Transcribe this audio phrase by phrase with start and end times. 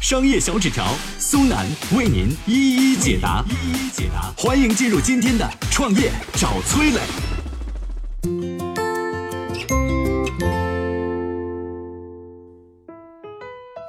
[0.00, 4.32] 商业小纸条苏南为您一一解答，一一解答。
[4.34, 7.00] 欢迎进入今天的创业找崔磊。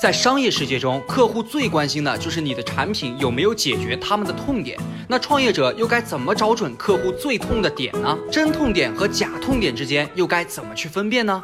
[0.00, 4.76] 在商业世界中，客户最关心的就是你的产品有没有解决他们的痛点。
[5.08, 8.18] 那创业者又该怎么找准客户最痛的点呢？
[8.32, 11.40] 真痛点和假痛点之间又该怎么去分辨呢？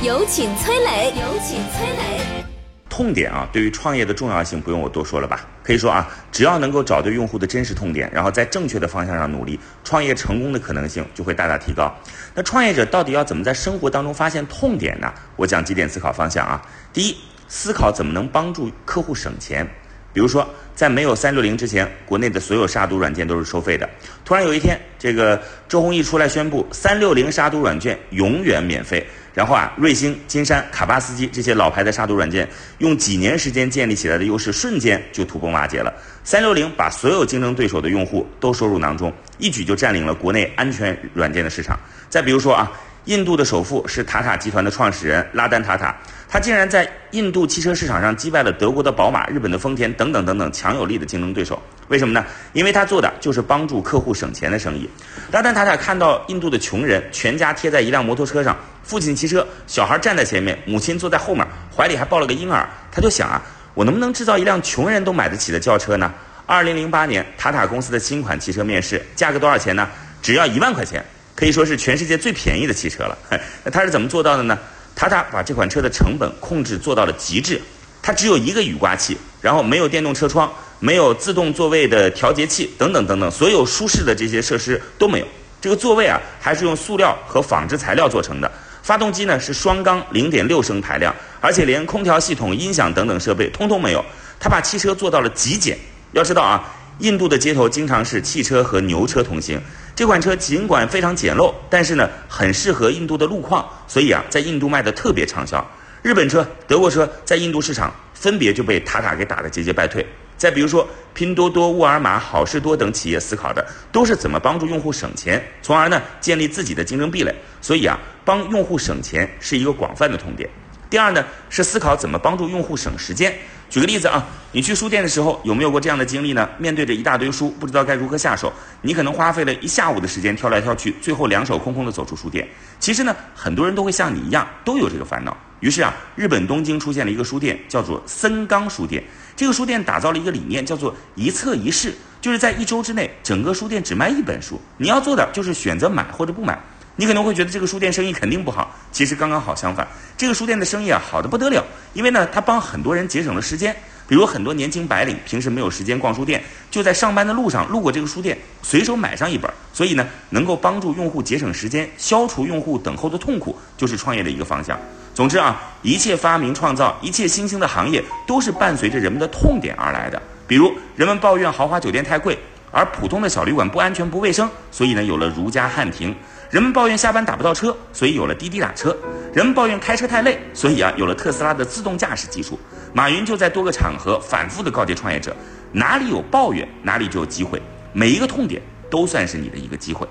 [0.00, 2.44] 有请崔磊，有请崔磊。
[2.88, 5.44] 痛点啊，对于创业的重要性不用我多说了吧？
[5.64, 11.92] 可以说啊，只要能够找对用户的真实痛点，然后在正确的方向上努力，创业成功的可能性就会大大提高。
[12.32, 15.12] 那创业者到底要怎么在生活当中发现痛点呢？
[15.34, 16.62] 我讲几点思考方向啊。
[16.92, 17.16] 第一，
[17.48, 19.68] 思考怎么能帮助客户省钱。
[20.12, 23.88] 比如说，在没有三六零之前，国内的所有杀毒软件都是收费的。
[24.24, 29.06] 突然有一天，这个周鸿祎出来宣布，三六零杀毒软件永远免费。
[29.34, 35.94] 然后啊，瑞星、金山、卡巴斯基这些老牌的杀毒软件，用几年时间建立起来的优势，瞬间就土崩瓦解了。
[36.24, 41.78] 三六零把所有竞争对手的用户都收入囊中，一举就占领了国内安全软件的市场。
[42.08, 42.72] 再比如说啊，
[43.08, 45.96] 印度的首富是塔塔集团的创始人拉丹塔塔。
[46.28, 51.60] 他竟然在印度汽车市场上击败了德国的宝马、日本的丰田等等等等强有力的竞争对手。
[51.88, 52.22] 为什么呢？
[52.52, 54.86] 因为他做的就是帮助客户省钱的生意。
[55.32, 62.68] 拉丹塔塔看到印度的穷人全家贴在一辆摩托车上，父亲骑车，小孩站在前面，母亲坐在后面，怀里还抱了个婴儿。
[62.92, 63.40] 他就想啊，
[63.72, 66.12] 我能不能制造一辆穷人都买得起的轿车呢？
[66.44, 69.88] 二零零八年，塔塔公司的新款汽车面世，价格多少钱呢？
[70.20, 71.02] 只要一万块钱，
[71.38, 73.16] 可以说是全世界最便宜的汽车了。
[73.62, 74.58] 那他是怎么做到的呢？
[74.96, 77.62] 塔塔把这款车的成本控制做到了极致，
[78.02, 85.26] 它只有一个雨刮器，然后没有电动车窗，没有自动座位的调节器，等等等等，所有舒适的这些设施都没有。
[85.60, 88.50] 这个座位啊，还是用塑料和纺织材料做成的。
[88.82, 94.04] 发动机呢是双缸，零点六升排量，而且连空调系统、音响等等设备通通没有。
[94.40, 95.78] 它把汽车做到了极简。
[96.12, 96.64] 要知道啊，
[96.98, 99.60] 印度的街头经常是汽车和牛车同行。
[99.94, 105.64] 这款车尽管非常简陋，但是呢，很适合印度的路况，所以啊，在印度卖的特别畅销。
[106.02, 110.06] 日本车、德国车在印度市场分别就被塔塔给打得节节败退。
[110.36, 117.34] 再比如说，拼多多、沃尔玛、好事多等企业思考的都是怎么帮助用户省钱，从而呢建立自己的竞争壁垒。
[117.60, 120.48] 所以啊，帮用户省钱是一个广泛的痛点。
[120.90, 123.36] 第二呢，是思考怎么帮助用户省时间。
[123.68, 126.48] 举个例子啊，你去书店的时候有没有过这样的经历呢？
[126.56, 128.50] 面对着一大堆书，不知道该如何下手，
[128.80, 132.48] 你可能花费了一下午的时间挑来挑去，最后两手空空的走出书店。
[132.80, 135.36] 其实呢，很多人都会像你一样，都有这个烦恼。
[135.60, 139.04] 于是啊，日本东京出现了一个书店，叫做森冈书店。
[139.36, 146.58] 这个书店打造了一个理念，叫做一册一试，就是在一周之内，整个书店只卖一本书，你要做的就是选择买或者不买。
[146.96, 153.74] 你可能会觉得这个书店生意肯定不好，其实刚刚好相反，这个书店的生意啊好的不得了，因为呢它帮很多人节省了时间，
[154.08, 164.78] 比如很多年轻白领平时没有时间逛书店，就在上班的路上路过这个书店，随手买上一本，所以呢能够帮助用户节省时间，消除用户等候的痛苦，就是创业的一个方向。
[165.14, 170.20] 总之啊，一切发明创造，一切新兴的行业，都是伴随着人们的痛点而来的。
[170.46, 172.38] 比如人们抱怨豪华酒店太贵，
[172.70, 176.14] 而普通的小旅馆不安全不卫生，所以呢有了如家汉庭。
[176.50, 178.90] 人们抱怨下班打不到车，所以有了滴滴打车；
[179.34, 182.58] 人们抱怨开车太累，所以啊有了特斯拉的自动驾驶技术。
[182.94, 185.36] 马云就在多个场合反复的告诫创业者：
[185.72, 187.60] 哪里有抱怨，哪里就有机会。
[187.92, 190.08] 每一个痛点都算是你的一个机会。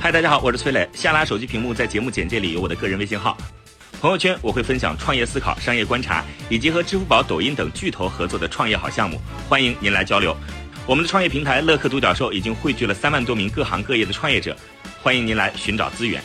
[0.00, 0.88] 嗨，大家好，我是崔磊。
[0.92, 3.38] 下拉手机屏幕，在节目简介里有我的个人微信号。
[4.06, 10.32] 朋友圈我会分享创业思考、商业观察，以及和支付宝、抖音等巨头合作的创业好项目，欢迎您来交流。
[10.86, 14.56] 我们的创业平台乐客独角兽已经汇聚了三万多名各行各业的创业者，
[15.02, 16.22] 欢迎您来寻找资源。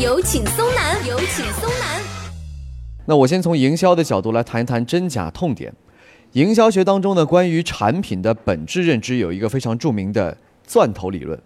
[0.00, 2.00] 有请松南，有请松南。
[3.04, 5.74] 那我先从营销的角度来谈一谈真假痛点。
[6.32, 11.38] 营销学当中呢，关于产品的本质认知有一个非常著名的钻头理论。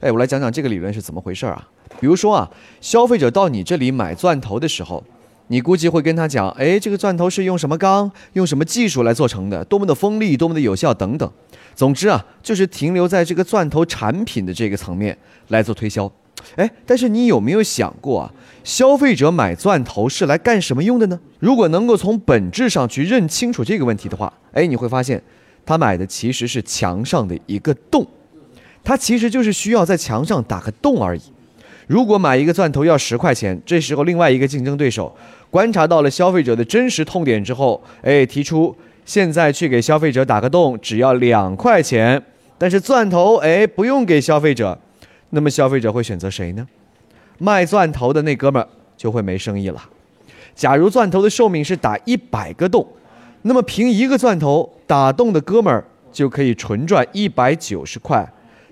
[0.00, 1.68] 哎，我来讲讲这个理论是怎么回事啊？
[2.00, 2.50] 比如说啊，
[2.80, 5.02] 消费者到你这里买钻头的时候，
[5.48, 11.30] 你估计会跟他讲，哎，这个钻头是用什么钢、用什么技术来做成的，多么的锋利，多么的有效等等。
[11.74, 15.16] 总之啊，就是停留在这个钻头产品的这个层面
[15.48, 16.10] 来做推销。
[16.56, 18.32] 哎，但是你有没有想过啊？
[18.62, 21.18] 消费者买钻头是来干什么用的呢？
[21.38, 25.22] 如果能够从本质上去认清楚这个问题的话，哎，你会发现，
[25.64, 28.06] 他买的其实是墙上的一个洞，
[28.84, 31.22] 他其实就是需要在墙上打个洞而已。
[31.86, 35.14] 如果买一个钻头要十块钱，这时候另外一个竞争对手
[35.50, 38.74] 观察到了消费者的真实痛点之后，哎，提出
[39.04, 42.20] 现在去给消费者打个洞只要两块钱，
[42.58, 44.76] 但是钻头哎不用给消费者，
[45.30, 46.66] 那么消费者会选择谁呢？
[47.38, 48.66] 卖钻头的那哥们儿
[48.96, 49.80] 就会没生意了。
[50.54, 52.84] 假如钻头的寿命是打一百个洞，
[53.42, 58.26] 那么凭一个钻头打洞的哥们儿就可以纯赚一百九十块，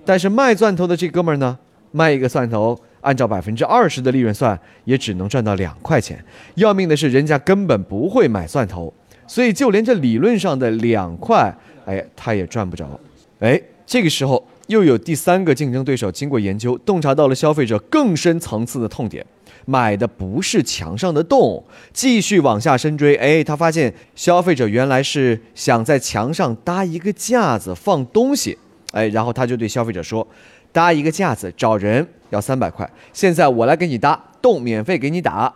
[0.05, 1.57] 但是卖钻头的这哥们儿呢，
[1.93, 6.23] 卖一个钻头按照百分之二十的利润算，也只能赚到两块钱。
[6.57, 8.93] 要命的是，人家根本不会买蒜头，
[9.29, 11.57] 所以就连这理论上的两块，
[11.87, 12.99] 哎，他也赚不着。
[13.39, 14.45] 哎，这个时候。
[14.69, 19.23] 又有第三个竞争对手经过研究，洞察到了消费者更深层次的痛点，
[19.67, 21.63] 买的不是墙上的洞。
[21.93, 28.57] 继续往下深追，哎，他发现消费者原来是想在墙上搭一个架子放东西，
[28.93, 30.27] 哎，然后他就对消费者说，
[30.73, 35.53] 搭一个架子找人要三百块，现在我来给你搭，洞免费给你打。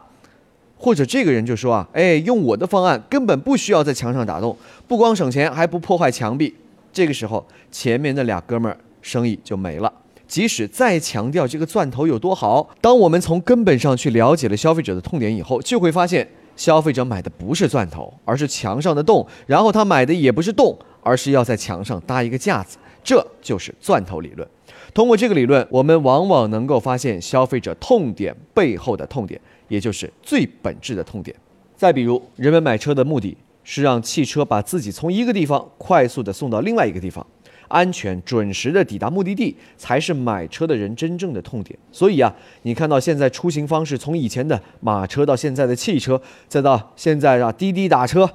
[0.79, 6.55] 或者这个人就说啊，哎，用我的方案根本不需要在墙上打洞，不光省钱还不破坏墙壁。
[6.93, 8.79] 这个时候，前面那俩哥们儿。
[9.01, 9.91] 生意就没了。
[10.27, 16.29] 即使再强调这个钻头有多好，当我们从根本上去了解了消费者的痛点以后，就会发现
[16.59, 19.27] 消费者买的不是钻头，而是墙上的洞。
[19.47, 22.77] 然后他买的也不是洞，而是要在墙上搭一个架子。
[23.03, 24.47] 这就是钻头理论。
[24.93, 31.35] 通过这个理论，我们往往能够发现消费者痛点背后的痛点，也就是最本质的痛点。
[31.77, 37.25] 再比如，人们买车的目的是让汽车把自己从一个地方快速的送到另外一个地方。
[37.69, 41.79] 安全准时的抵达目的地，才是买车的人真正的痛点。
[41.93, 48.29] 所以啊，你看到现在出行方式从以前的马车到现在的汽车，再到现在啊滴滴打车，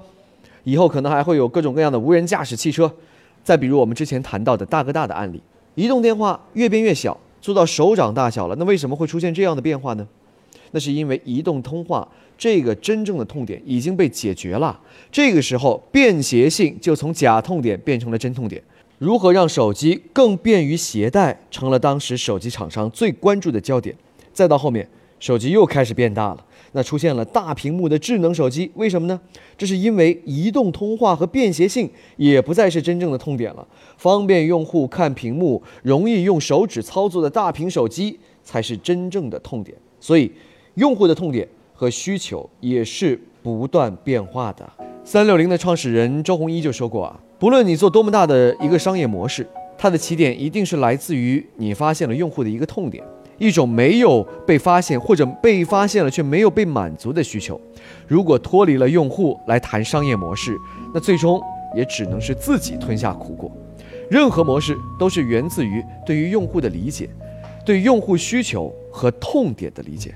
[0.64, 2.92] 以后可能还会有各种各样的无人驾驶汽车。
[3.44, 5.42] 再比如我们之前谈到的大哥大的案例，
[5.76, 8.56] 移动电话越变越小，做到手掌大小了。
[8.58, 10.08] 那为什么会出现这样的变化呢？
[10.72, 14.80] 那是因为移动通话这个真正的痛点已经被解决了。
[15.12, 18.60] 这个时候，便携性就从假痛点变成了真痛点。
[19.04, 23.94] 如何让手机更便于携带，成了当时手机厂商最关注的焦点。
[24.32, 24.88] 再到后面，
[25.20, 28.72] 手机又开始变大了，那出现了大屏幕的智能手机。
[28.76, 29.20] 为什么呢？
[29.58, 33.68] 这是因为移动通话和便携性也不再是真正的痛点了，
[33.98, 39.78] 方便用户看屏幕、容易用手指操作的大屏手机才是真正的痛点。
[40.00, 40.32] 所以，
[40.76, 44.66] 用户的痛点和需求也是不断变化的。
[45.04, 47.20] 三六零的创始人周鸿祎就说过啊。
[47.44, 49.46] 不论你做多么大的一个商业模式，
[49.78, 53.04] 它的起点一定是来自于你发现了用户的一个痛点，
[53.38, 57.60] 一种没有被发现或者被发现了却没有被满足的需求。
[58.08, 60.58] 如果脱离了用户来谈商业模式，
[60.94, 61.38] 那最终
[61.76, 63.52] 也只能是自己吞下苦果。
[64.10, 67.10] 任何模式都是源自于对于用户的理解，
[67.66, 70.16] 对用户需求和痛点的理解。